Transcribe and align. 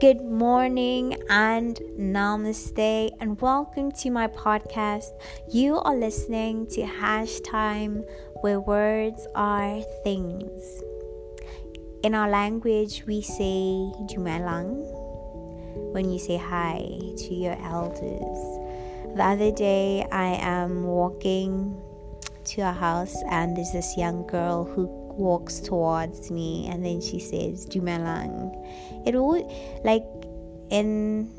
Good 0.00 0.24
morning 0.24 1.16
and 1.30 1.76
namaste, 1.96 3.10
and 3.20 3.40
welcome 3.40 3.92
to 3.92 4.10
my 4.10 4.26
podcast. 4.26 5.12
You 5.48 5.78
are 5.78 5.94
listening 5.94 6.66
to 6.70 6.84
Hash 6.84 7.38
Time, 7.40 8.04
where 8.40 8.58
words 8.58 9.28
are 9.36 9.82
things. 10.02 10.82
In 12.02 12.12
our 12.14 12.28
language, 12.28 13.04
we 13.06 13.22
say 13.22 13.92
Dumelang 14.10 14.82
when 15.92 16.10
you 16.10 16.18
say 16.18 16.38
hi 16.38 16.80
to 17.18 17.34
your 17.34 17.56
elders. 17.62 19.16
The 19.16 19.22
other 19.22 19.52
day, 19.52 20.04
I 20.10 20.34
am 20.40 20.84
walking 20.84 21.80
to 22.46 22.62
a 22.62 22.72
house, 22.72 23.14
and 23.30 23.56
there's 23.56 23.70
this 23.70 23.96
young 23.96 24.26
girl 24.26 24.64
who 24.64 25.04
walks 25.16 25.60
towards 25.60 26.30
me 26.30 26.66
and 26.66 26.84
then 26.84 27.00
she 27.00 27.18
says 27.18 27.66
Dumelang. 27.66 28.52
It 29.06 29.14
all 29.14 29.38
like 29.84 30.04
in 30.70 31.30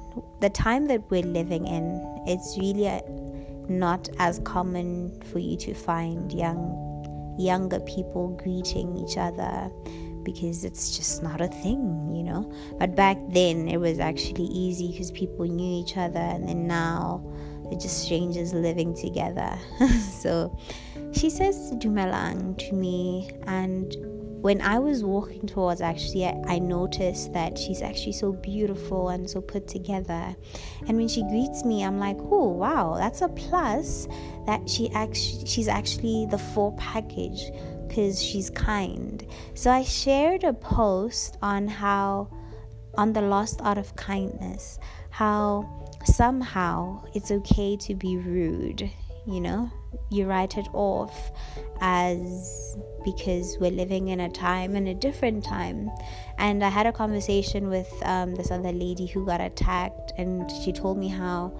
the 0.41 0.49
time 0.49 0.87
that 0.87 1.09
we're 1.09 1.23
living 1.23 1.67
in, 1.67 2.01
it's 2.25 2.57
really 2.57 2.85
a, 2.85 3.01
not 3.67 4.09
as 4.19 4.39
common 4.39 5.21
for 5.31 5.39
you 5.39 5.57
to 5.57 5.73
find 5.73 6.31
young 6.31 6.81
younger 7.37 7.81
people 7.81 8.29
greeting 8.41 8.95
each 8.95 9.17
other 9.17 9.69
because 10.23 10.63
it's 10.63 10.97
just 10.97 11.21
not 11.21 11.41
a 11.41 11.47
thing, 11.47 12.11
you 12.15 12.23
know. 12.23 12.51
But 12.79 12.95
back 12.95 13.17
then 13.29 13.67
it 13.67 13.77
was 13.77 13.99
actually 13.99 14.45
easy 14.45 14.91
because 14.91 15.11
people 15.11 15.45
knew 15.45 15.83
each 15.83 15.97
other 15.97 16.19
and 16.19 16.47
then 16.47 16.65
now 16.67 17.23
they're 17.69 17.79
just 17.79 18.03
strangers 18.03 18.53
living 18.53 18.95
together. 18.95 19.57
so 20.11 20.57
she 21.13 21.29
says 21.29 21.71
Dumelang 21.75 22.57
to 22.69 22.75
me, 22.75 23.29
and 23.47 23.95
when 24.45 24.61
I 24.61 24.77
was 24.77 25.03
walking 25.03 25.47
towards, 25.47 25.81
actually, 25.81 26.27
I, 26.27 26.39
I, 26.45 26.59
noticed 26.59 27.33
that 27.33 27.57
she's 27.57 27.81
actually 27.81 28.11
so 28.11 28.31
beautiful 28.31 29.09
and 29.09 29.27
so 29.27 29.41
put 29.41 29.67
together. 29.67 30.35
And 30.87 30.97
when 30.97 31.07
she 31.07 31.23
greets 31.23 31.65
me, 31.65 31.83
I'm 31.83 31.97
like, 31.97 32.17
oh 32.19 32.49
wow, 32.49 32.93
that's 32.95 33.21
a 33.21 33.27
plus. 33.27 34.07
That 34.45 34.69
she 34.69 34.91
actually 34.91 35.47
she's 35.47 35.67
actually 35.67 36.27
the 36.29 36.37
full 36.37 36.73
package 36.73 37.49
because 37.87 38.21
she's 38.21 38.51
kind. 38.51 39.25
So 39.55 39.71
I 39.71 39.81
shared 39.81 40.43
a 40.43 40.53
post 40.53 41.39
on 41.41 41.67
how 41.67 42.29
on 42.99 43.13
the 43.13 43.21
lost 43.21 43.61
art 43.63 43.79
of 43.79 43.95
kindness, 43.95 44.77
how 45.09 45.89
somehow 46.03 47.03
it's 47.15 47.31
okay 47.31 47.77
to 47.77 47.95
be 47.95 48.17
rude, 48.17 48.91
you 49.27 49.41
know? 49.41 49.71
You 50.09 50.25
write 50.25 50.57
it 50.57 50.67
off 50.73 51.31
as 51.81 52.77
because 53.03 53.57
we're 53.59 53.71
living 53.71 54.09
in 54.09 54.19
a 54.19 54.29
time 54.29 54.75
in 54.75 54.87
a 54.87 54.93
different 54.93 55.43
time. 55.43 55.89
And 56.37 56.63
I 56.63 56.69
had 56.69 56.85
a 56.85 56.91
conversation 56.91 57.69
with 57.69 57.91
um, 58.03 58.35
this 58.35 58.51
other 58.51 58.71
lady 58.71 59.05
who 59.05 59.25
got 59.25 59.41
attacked, 59.41 60.13
and 60.17 60.49
she 60.63 60.71
told 60.71 60.97
me 60.97 61.07
how 61.07 61.57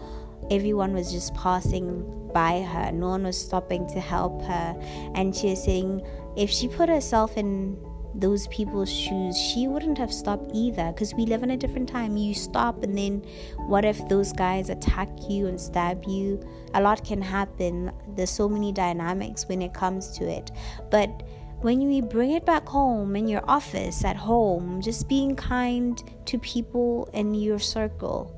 everyone 0.51 0.93
was 0.93 1.11
just 1.11 1.33
passing 1.33 2.29
by 2.33 2.61
her, 2.61 2.91
no 2.91 3.07
one 3.07 3.23
was 3.23 3.39
stopping 3.39 3.87
to 3.87 3.99
help 3.99 4.41
her. 4.43 4.75
And 5.15 5.35
she 5.35 5.51
was 5.51 5.63
saying 5.63 6.05
if 6.35 6.49
she 6.49 6.67
put 6.67 6.89
herself 6.89 7.37
in 7.37 7.77
those 8.15 8.47
people's 8.47 8.91
shoes, 8.91 9.37
she 9.37 9.67
wouldn't 9.67 9.97
have 9.97 10.11
stopped 10.11 10.51
either 10.53 10.91
because 10.91 11.13
we 11.13 11.25
live 11.25 11.43
in 11.43 11.51
a 11.51 11.57
different 11.57 11.89
time. 11.89 12.17
You 12.17 12.33
stop, 12.33 12.83
and 12.83 12.97
then 12.97 13.23
what 13.67 13.85
if 13.85 14.07
those 14.07 14.31
guys 14.31 14.69
attack 14.69 15.09
you 15.29 15.47
and 15.47 15.59
stab 15.59 16.03
you? 16.05 16.41
A 16.73 16.81
lot 16.81 17.03
can 17.03 17.21
happen. 17.21 17.91
There's 18.15 18.29
so 18.29 18.47
many 18.47 18.71
dynamics 18.71 19.47
when 19.47 19.61
it 19.61 19.73
comes 19.73 20.17
to 20.17 20.29
it. 20.29 20.51
But 20.89 21.23
when 21.61 21.81
you 21.81 22.01
bring 22.01 22.31
it 22.31 22.45
back 22.45 22.67
home 22.67 23.15
in 23.15 23.27
your 23.27 23.43
office, 23.49 24.03
at 24.03 24.15
home, 24.15 24.81
just 24.81 25.07
being 25.09 25.35
kind 25.35 26.01
to 26.25 26.37
people 26.39 27.09
in 27.13 27.33
your 27.33 27.59
circle, 27.59 28.31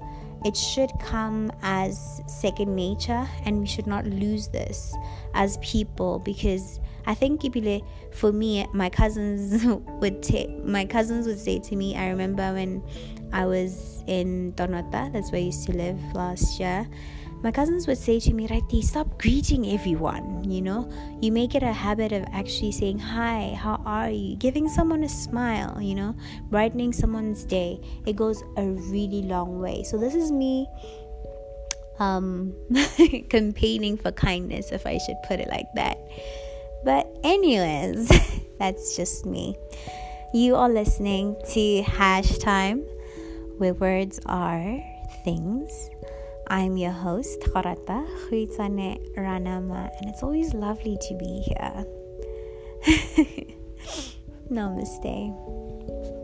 it 0.45 0.55
should 0.55 0.91
come 1.01 1.51
as 1.61 2.21
second 2.27 2.75
nature, 2.75 3.27
and 3.43 3.59
we 3.59 3.65
should 3.65 3.87
not 3.87 4.05
lose 4.05 4.47
this 4.47 4.95
as 5.33 5.57
people 5.57 6.19
because 6.19 6.79
I 7.07 7.13
think 7.13 7.41
Ibile, 7.41 7.81
for 8.11 8.33
me, 8.33 8.67
my 8.73 8.89
cousins 8.89 9.63
would 10.01 10.21
take 10.21 10.51
my 10.63 10.85
cousins 10.85 11.25
would 11.25 11.39
say 11.39 11.57
to 11.59 11.75
me. 11.75 11.95
I 11.95 12.09
remember 12.09 12.53
when 12.53 12.83
I 13.31 13.45
was 13.45 14.03
in 14.07 14.53
Donota, 14.53 15.11
that's 15.13 15.31
where 15.31 15.39
I 15.39 15.45
used 15.45 15.65
to 15.67 15.73
live 15.73 15.99
last 16.13 16.59
year. 16.59 16.87
My 17.43 17.51
cousins 17.51 17.87
would 17.87 17.99
say 17.99 18.19
to 18.21 18.33
me, 18.33 18.47
Raiti, 18.47 18.83
stop 18.83 19.21
greeting 19.21 19.67
everyone. 19.67 20.43
You 20.49 20.61
know, 20.61 20.91
you 21.21 21.31
make 21.31 21.55
it 21.55 21.63
a 21.63 21.71
habit 21.71 22.11
of 22.11 22.25
actually 22.33 22.71
saying 22.73 22.99
hi, 22.99 23.55
how 23.57 23.81
are 23.85 24.09
you, 24.09 24.35
giving 24.35 24.67
someone 24.67 25.03
a 25.03 25.09
smile. 25.09 25.81
You 25.81 25.95
know, 25.95 26.15
brightening 26.49 26.91
someone's 26.91 27.45
day. 27.45 27.79
It 28.05 28.17
goes 28.17 28.43
a 28.57 28.63
really 28.65 29.21
long 29.21 29.61
way. 29.61 29.83
So 29.83 29.97
this 29.97 30.13
is 30.13 30.31
me 30.31 30.67
um 31.99 32.53
campaigning 33.29 33.97
for 33.97 34.11
kindness 34.11 34.71
if 34.71 34.85
i 34.85 34.99
should 34.99 35.15
put 35.27 35.39
it 35.39 35.47
like 35.49 35.65
that 35.73 35.97
but, 36.87 37.19
anyways, 37.21 38.07
that's 38.59 38.95
just 38.95 39.25
me. 39.25 39.57
You 40.33 40.55
are 40.55 40.69
listening 40.69 41.35
to 41.49 41.81
Hash 41.81 42.37
Time, 42.37 42.79
where 43.57 43.73
words 43.73 44.21
are 44.25 44.81
things. 45.25 45.89
I'm 46.47 46.77
your 46.77 46.93
host, 46.93 47.41
Gorata 47.41 48.07
Khuitane 48.29 49.03
Ranama, 49.17 49.91
and 49.99 50.09
it's 50.09 50.23
always 50.23 50.53
lovely 50.53 50.97
to 51.09 51.13
be 51.15 51.43
here. 51.43 51.85
Namaste. 54.49 56.16